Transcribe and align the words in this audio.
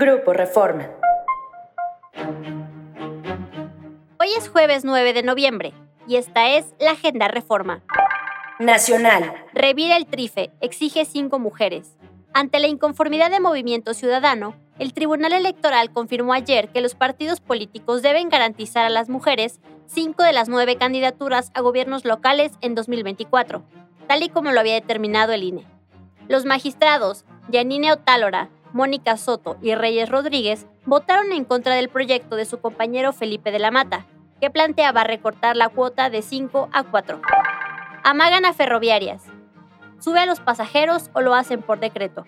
Grupo 0.00 0.32
Reforma. 0.32 0.88
Hoy 4.20 4.28
es 4.38 4.48
jueves 4.48 4.84
9 4.84 5.12
de 5.12 5.24
noviembre 5.24 5.72
y 6.06 6.14
esta 6.14 6.50
es 6.50 6.66
la 6.78 6.92
Agenda 6.92 7.26
Reforma. 7.26 7.82
Nacional. 8.60 9.34
Revira 9.52 9.96
el 9.96 10.06
trife, 10.06 10.52
exige 10.60 11.04
cinco 11.04 11.40
mujeres. 11.40 11.96
Ante 12.32 12.60
la 12.60 12.68
inconformidad 12.68 13.32
de 13.32 13.40
Movimiento 13.40 13.92
Ciudadano, 13.92 14.54
el 14.78 14.92
Tribunal 14.92 15.32
Electoral 15.32 15.92
confirmó 15.92 16.32
ayer 16.32 16.68
que 16.68 16.80
los 16.80 16.94
partidos 16.94 17.40
políticos 17.40 18.00
deben 18.00 18.28
garantizar 18.28 18.84
a 18.84 18.90
las 18.90 19.08
mujeres 19.08 19.58
cinco 19.88 20.22
de 20.22 20.32
las 20.32 20.48
nueve 20.48 20.76
candidaturas 20.76 21.50
a 21.54 21.60
gobiernos 21.60 22.04
locales 22.04 22.52
en 22.60 22.76
2024, 22.76 23.64
tal 24.06 24.22
y 24.22 24.28
como 24.28 24.52
lo 24.52 24.60
había 24.60 24.74
determinado 24.74 25.32
el 25.32 25.42
INE. 25.42 25.66
Los 26.28 26.44
magistrados 26.44 27.24
Yanine 27.50 27.90
Otálora, 27.90 28.50
Mónica 28.72 29.16
Soto 29.16 29.56
y 29.62 29.74
Reyes 29.74 30.08
Rodríguez 30.08 30.66
votaron 30.84 31.32
en 31.32 31.44
contra 31.44 31.74
del 31.74 31.88
proyecto 31.88 32.36
de 32.36 32.44
su 32.44 32.60
compañero 32.60 33.12
Felipe 33.12 33.50
de 33.50 33.58
la 33.58 33.70
Mata, 33.70 34.06
que 34.40 34.50
planteaba 34.50 35.04
recortar 35.04 35.56
la 35.56 35.68
cuota 35.68 36.10
de 36.10 36.22
5 36.22 36.68
a 36.72 36.84
4. 36.84 37.20
Amagan 38.04 38.44
a 38.44 38.52
ferroviarias. 38.52 39.24
Sube 39.98 40.20
a 40.20 40.26
los 40.26 40.40
pasajeros 40.40 41.10
o 41.12 41.20
lo 41.20 41.34
hacen 41.34 41.62
por 41.62 41.80
decreto. 41.80 42.24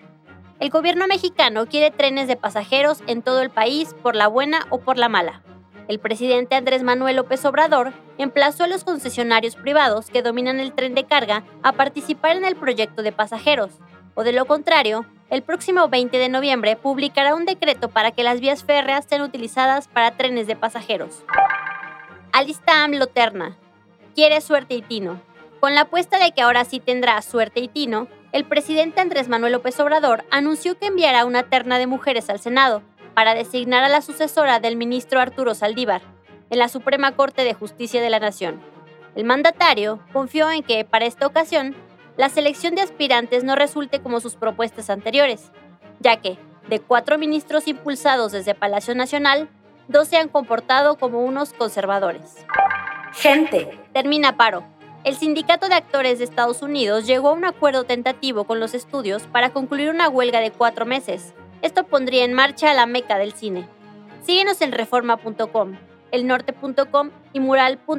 El 0.59 0.69
gobierno 0.69 1.07
mexicano 1.07 1.65
quiere 1.65 1.89
trenes 1.89 2.27
de 2.27 2.35
pasajeros 2.35 3.01
en 3.07 3.21
todo 3.21 3.41
el 3.41 3.49
país 3.49 3.95
por 4.03 4.15
la 4.15 4.27
buena 4.27 4.67
o 4.69 4.79
por 4.79 4.97
la 4.97 5.09
mala. 5.09 5.41
El 5.87 5.99
presidente 5.99 6.55
Andrés 6.55 6.83
Manuel 6.83 7.15
López 7.15 7.43
Obrador 7.45 7.93
emplazó 8.17 8.65
a 8.65 8.67
los 8.67 8.83
concesionarios 8.83 9.55
privados 9.55 10.09
que 10.09 10.21
dominan 10.21 10.59
el 10.59 10.73
tren 10.73 10.93
de 10.93 11.05
carga 11.05 11.43
a 11.63 11.73
participar 11.73 12.37
en 12.37 12.45
el 12.45 12.55
proyecto 12.55 13.01
de 13.01 13.11
pasajeros, 13.11 13.71
o 14.13 14.23
de 14.23 14.33
lo 14.33 14.45
contrario, 14.45 15.05
el 15.31 15.43
próximo 15.43 15.87
20 15.87 16.17
de 16.17 16.27
noviembre 16.27 16.75
publicará 16.75 17.33
un 17.35 17.45
decreto 17.45 17.87
para 17.87 18.11
que 18.11 18.21
las 18.21 18.41
vías 18.41 18.65
férreas 18.65 19.05
sean 19.07 19.21
utilizadas 19.21 19.87
para 19.87 20.11
trenes 20.11 20.45
de 20.45 20.57
pasajeros. 20.57 21.23
Alistam 22.33 22.91
Loterna. 22.91 23.57
Quiere 24.13 24.41
suerte 24.41 24.75
y 24.75 24.81
tino. 24.81 25.21
Con 25.61 25.73
la 25.73 25.81
apuesta 25.81 26.19
de 26.19 26.33
que 26.33 26.41
ahora 26.41 26.65
sí 26.65 26.81
tendrá 26.81 27.21
suerte 27.21 27.61
y 27.61 27.69
tino, 27.69 28.09
el 28.33 28.43
presidente 28.43 28.99
Andrés 28.99 29.29
Manuel 29.29 29.53
López 29.53 29.79
Obrador 29.79 30.25
anunció 30.31 30.77
que 30.77 30.87
enviará 30.87 31.23
una 31.23 31.43
terna 31.43 31.79
de 31.79 31.87
mujeres 31.87 32.29
al 32.29 32.41
Senado 32.41 32.81
para 33.13 33.33
designar 33.33 33.85
a 33.85 33.89
la 33.89 34.01
sucesora 34.01 34.59
del 34.59 34.75
ministro 34.75 35.21
Arturo 35.21 35.55
Saldívar 35.55 36.01
en 36.49 36.59
la 36.59 36.67
Suprema 36.67 37.15
Corte 37.15 37.45
de 37.45 37.53
Justicia 37.53 38.01
de 38.01 38.09
la 38.09 38.19
Nación. 38.19 38.61
El 39.15 39.23
mandatario 39.23 39.99
confió 40.11 40.51
en 40.51 40.63
que, 40.63 40.83
para 40.83 41.05
esta 41.05 41.25
ocasión, 41.25 41.73
la 42.17 42.29
selección 42.29 42.75
de 42.75 42.81
aspirantes 42.81 43.43
no 43.43 43.55
resulte 43.55 44.01
como 44.01 44.19
sus 44.19 44.35
propuestas 44.35 44.89
anteriores, 44.89 45.51
ya 45.99 46.17
que, 46.17 46.37
de 46.67 46.79
cuatro 46.79 47.17
ministros 47.17 47.67
impulsados 47.67 48.31
desde 48.31 48.55
Palacio 48.55 48.95
Nacional, 48.95 49.49
dos 49.87 50.07
se 50.07 50.17
han 50.17 50.29
comportado 50.29 50.97
como 50.97 51.23
unos 51.23 51.53
conservadores. 51.53 52.45
Gente. 53.13 53.79
Termina 53.93 54.37
paro. 54.37 54.63
El 55.03 55.15
Sindicato 55.15 55.67
de 55.67 55.75
Actores 55.75 56.19
de 56.19 56.25
Estados 56.25 56.61
Unidos 56.61 57.07
llegó 57.07 57.29
a 57.29 57.33
un 57.33 57.45
acuerdo 57.45 57.85
tentativo 57.85 58.43
con 58.43 58.59
los 58.59 58.75
estudios 58.75 59.23
para 59.23 59.49
concluir 59.51 59.89
una 59.89 60.07
huelga 60.09 60.39
de 60.39 60.51
cuatro 60.51 60.85
meses. 60.85 61.33
Esto 61.61 61.85
pondría 61.85 62.23
en 62.23 62.33
marcha 62.33 62.73
la 62.73 62.85
meca 62.85 63.17
del 63.17 63.33
cine. 63.33 63.67
Síguenos 64.23 64.61
en 64.61 64.71
reforma.com, 64.71 65.75
elnorte.com 66.11 67.09
y 67.33 67.39
mural.com.mx. 67.39 67.91